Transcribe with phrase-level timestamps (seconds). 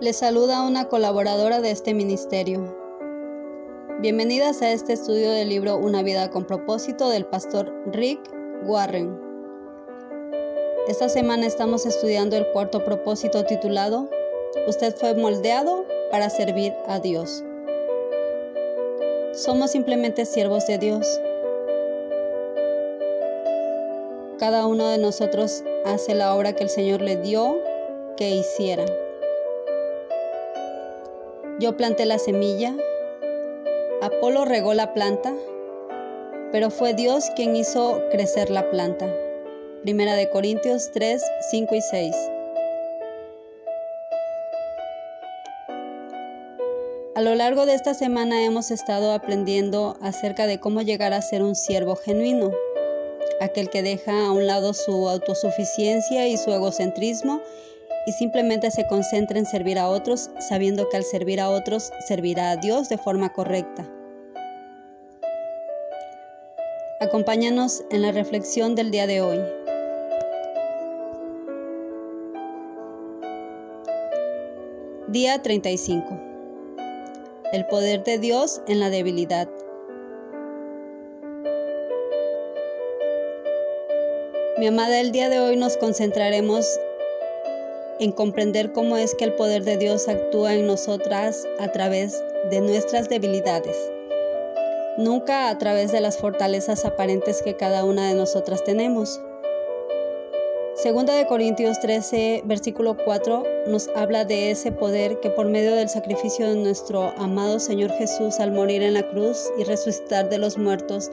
[0.00, 2.72] Les saluda una colaboradora de este ministerio.
[4.00, 8.20] Bienvenidas a este estudio del libro Una vida con propósito del pastor Rick
[8.62, 9.20] Warren.
[10.86, 14.08] Esta semana estamos estudiando el cuarto propósito titulado
[14.68, 17.42] Usted fue moldeado para servir a Dios.
[19.32, 21.20] Somos simplemente siervos de Dios.
[24.38, 27.58] Cada uno de nosotros hace la obra que el Señor le dio
[28.16, 28.84] que hiciera.
[31.60, 32.72] Yo planté la semilla,
[34.00, 35.34] Apolo regó la planta,
[36.52, 39.12] pero fue Dios quien hizo crecer la planta.
[39.82, 42.16] Primera de Corintios 3, 5 y 6.
[47.16, 51.42] A lo largo de esta semana hemos estado aprendiendo acerca de cómo llegar a ser
[51.42, 52.52] un siervo genuino,
[53.40, 57.40] aquel que deja a un lado su autosuficiencia y su egocentrismo
[58.08, 62.52] y simplemente se concentra en servir a otros, sabiendo que al servir a otros servirá
[62.52, 63.86] a Dios de forma correcta.
[67.00, 69.40] Acompáñanos en la reflexión del día de hoy.
[75.08, 76.18] Día 35.
[77.52, 79.50] El poder de Dios en la debilidad.
[84.56, 86.80] Mi amada, el día de hoy nos concentraremos
[87.98, 92.60] en comprender cómo es que el poder de Dios actúa en nosotras a través de
[92.60, 93.76] nuestras debilidades,
[94.96, 99.20] nunca a través de las fortalezas aparentes que cada una de nosotras tenemos.
[100.74, 105.88] Segunda de Corintios 13, versículo 4, nos habla de ese poder que por medio del
[105.88, 110.56] sacrificio de nuestro amado Señor Jesús al morir en la cruz y resucitar de los
[110.56, 111.10] muertos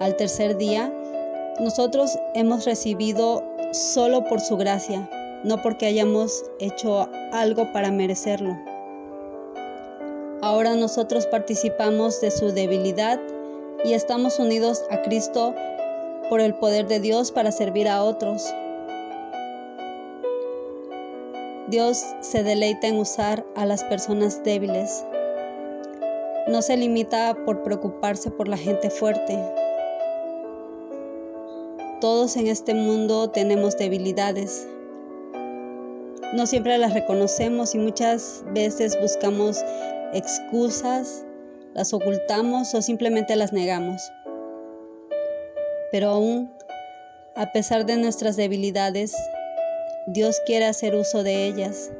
[0.00, 0.90] al tercer día,
[1.60, 5.06] nosotros hemos recibido solo por su gracia,
[5.44, 8.56] no porque hayamos hecho algo para merecerlo.
[10.40, 13.20] Ahora nosotros participamos de su debilidad
[13.84, 15.54] y estamos unidos a Cristo
[16.28, 18.52] por el poder de Dios para servir a otros.
[21.68, 25.04] Dios se deleita en usar a las personas débiles.
[26.48, 29.38] No se limita por preocuparse por la gente fuerte.
[32.00, 34.66] Todos en este mundo tenemos debilidades,
[36.32, 39.62] no siempre las reconocemos y muchas veces buscamos
[40.12, 41.24] excusas,
[41.74, 44.10] las ocultamos o simplemente las negamos.
[45.90, 46.52] Pero aún,
[47.36, 49.14] a pesar de nuestras debilidades,
[50.06, 51.90] Dios quiere hacer uso de ellas.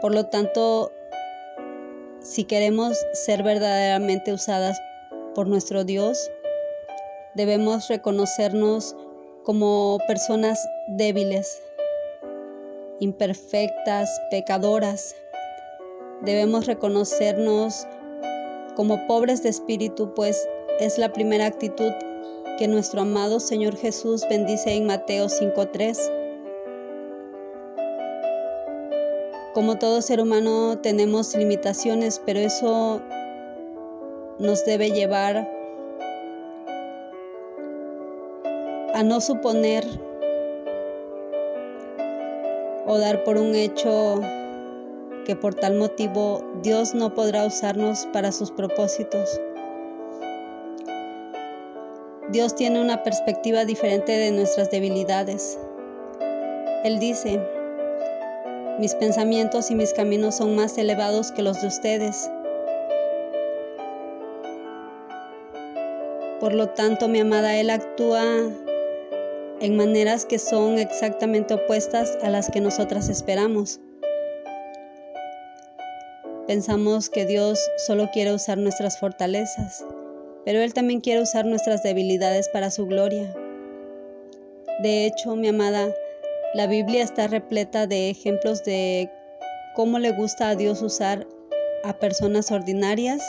[0.00, 0.92] Por lo tanto,
[2.20, 4.80] si queremos ser verdaderamente usadas
[5.34, 6.30] por nuestro Dios,
[7.34, 8.96] debemos reconocernos
[9.44, 11.62] como personas débiles,
[13.00, 15.14] imperfectas, pecadoras.
[16.22, 17.86] Debemos reconocernos
[18.76, 20.48] como pobres de espíritu, pues
[20.80, 21.92] es la primera actitud
[22.58, 26.18] que nuestro amado Señor Jesús bendice en Mateo 5.3.
[29.54, 33.00] Como todo ser humano tenemos limitaciones, pero eso
[34.38, 35.48] nos debe llevar
[38.94, 39.84] a no suponer
[42.88, 44.20] o dar por un hecho
[45.26, 49.40] que por tal motivo Dios no podrá usarnos para sus propósitos.
[52.30, 55.58] Dios tiene una perspectiva diferente de nuestras debilidades.
[56.82, 57.40] Él dice,
[58.78, 62.30] mis pensamientos y mis caminos son más elevados que los de ustedes.
[66.40, 68.22] Por lo tanto, mi amada, Él actúa
[69.60, 73.80] en maneras que son exactamente opuestas a las que nosotras esperamos.
[76.46, 79.84] Pensamos que Dios solo quiere usar nuestras fortalezas,
[80.44, 83.34] pero Él también quiere usar nuestras debilidades para su gloria.
[84.82, 85.92] De hecho, mi amada,
[86.54, 89.10] la Biblia está repleta de ejemplos de
[89.74, 91.26] cómo le gusta a Dios usar
[91.84, 93.22] a personas ordinarias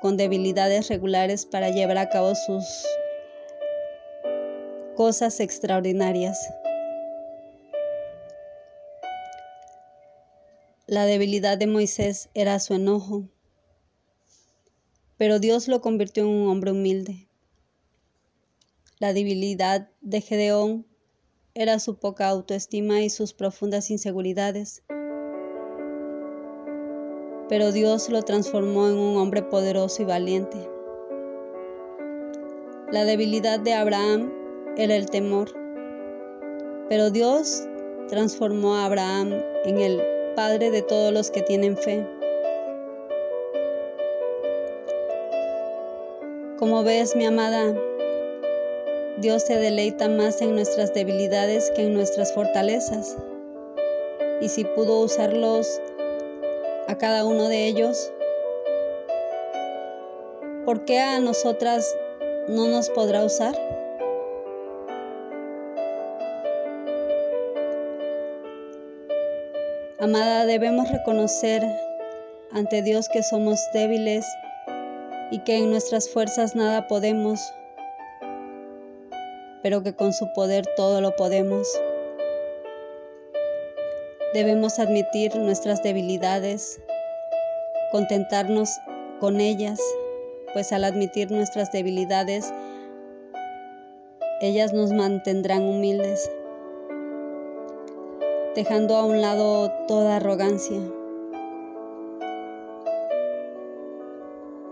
[0.00, 2.84] con debilidades regulares para llevar a cabo sus
[4.96, 6.48] cosas extraordinarias.
[10.86, 13.28] La debilidad de Moisés era su enojo,
[15.18, 17.28] pero Dios lo convirtió en un hombre humilde.
[18.98, 20.86] La debilidad de Gedeón
[21.54, 24.82] era su poca autoestima y sus profundas inseguridades,
[27.50, 30.70] pero Dios lo transformó en un hombre poderoso y valiente.
[32.90, 34.45] La debilidad de Abraham
[34.76, 35.50] era el temor.
[36.88, 37.64] Pero Dios
[38.08, 39.32] transformó a Abraham
[39.64, 40.02] en el
[40.34, 42.06] Padre de todos los que tienen fe.
[46.58, 47.74] Como ves, mi amada,
[49.18, 53.16] Dios se deleita más en nuestras debilidades que en nuestras fortalezas.
[54.40, 55.80] Y si pudo usarlos
[56.86, 58.12] a cada uno de ellos,
[60.64, 61.96] ¿por qué a nosotras
[62.48, 63.75] no nos podrá usar?
[70.06, 71.64] Amada, debemos reconocer
[72.52, 74.24] ante Dios que somos débiles
[75.32, 77.52] y que en nuestras fuerzas nada podemos,
[79.64, 81.66] pero que con su poder todo lo podemos.
[84.32, 86.80] Debemos admitir nuestras debilidades,
[87.90, 88.78] contentarnos
[89.18, 89.80] con ellas,
[90.52, 92.54] pues al admitir nuestras debilidades,
[94.40, 96.30] ellas nos mantendrán humildes
[98.56, 100.80] dejando a un lado toda arrogancia.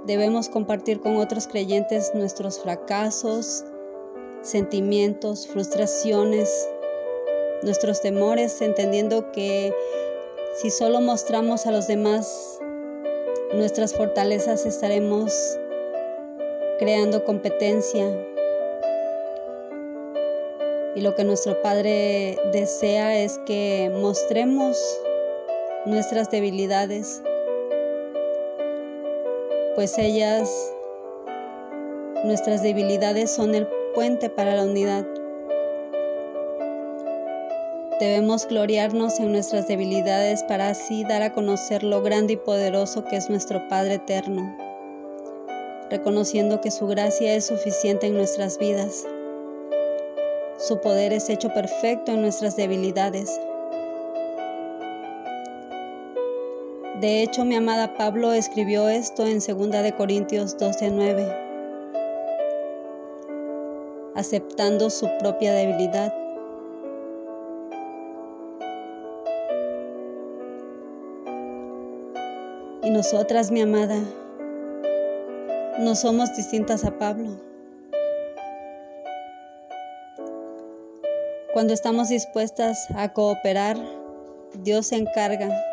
[0.07, 3.63] Debemos compartir con otros creyentes nuestros fracasos,
[4.43, 6.67] sentimientos, frustraciones,
[7.63, 9.73] nuestros temores, entendiendo que
[10.57, 12.59] si solo mostramos a los demás
[13.53, 15.59] nuestras fortalezas estaremos
[16.79, 18.07] creando competencia,
[20.95, 24.79] y lo que nuestro Padre desea es que mostremos
[25.87, 27.23] nuestras debilidades,
[29.75, 30.73] pues ellas,
[32.25, 35.05] nuestras debilidades son el puente para la unidad.
[37.99, 43.17] Debemos gloriarnos en nuestras debilidades para así dar a conocer lo grande y poderoso que
[43.17, 44.57] es nuestro Padre eterno,
[45.91, 49.05] reconociendo que su gracia es suficiente en nuestras vidas.
[50.67, 53.39] Su poder es hecho perfecto en nuestras debilidades.
[57.03, 61.31] De hecho, mi amada Pablo escribió esto en 2 de Corintios 12:9,
[64.15, 66.15] aceptando su propia debilidad.
[72.83, 74.01] Y nosotras, mi amada,
[75.79, 77.54] no somos distintas a Pablo.
[81.55, 83.79] Cuando estamos dispuestas a cooperar,
[84.55, 85.65] Dios se encarga,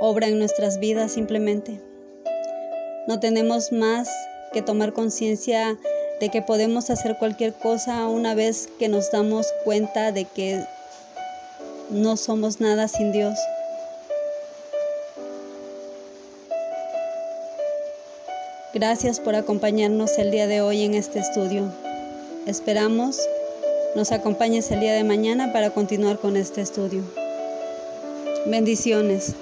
[0.00, 1.80] obra en nuestras vidas simplemente.
[3.06, 4.08] No tenemos más
[4.52, 5.78] que tomar conciencia
[6.18, 10.64] de que podemos hacer cualquier cosa una vez que nos damos cuenta de que
[11.88, 13.38] no somos nada sin Dios.
[18.74, 21.72] Gracias por acompañarnos el día de hoy en este estudio.
[22.48, 23.20] Esperamos
[23.94, 27.02] nos acompañes el día de mañana para continuar con este estudio.
[28.46, 29.34] Bendiciones.